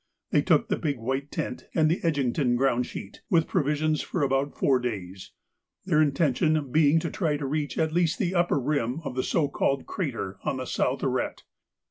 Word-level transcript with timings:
They 0.31 0.41
took 0.41 0.67
the 0.67 0.77
big 0.79 0.97
white 0.97 1.29
tent 1.29 1.67
and 1.75 1.87
the 1.87 1.99
Edgington 2.01 2.55
ground 2.55 2.87
sheet, 2.87 3.21
with 3.29 3.47
provisions 3.47 4.01
for 4.01 4.23
about 4.23 4.57
four 4.57 4.79
days, 4.79 5.29
their 5.85 6.01
intention 6.01 6.71
being 6.71 6.97
to 7.01 7.11
try 7.11 7.37
to 7.37 7.45
reach 7.45 7.77
at 7.77 7.93
least 7.93 8.17
the 8.17 8.33
upper 8.33 8.59
rim 8.59 9.01
of 9.01 9.13
the 9.15 9.21
so 9.21 9.47
called 9.47 9.85
'crater' 9.85 10.39
on 10.41 10.57
the 10.57 10.65
south 10.65 11.01
arête. 11.01 11.41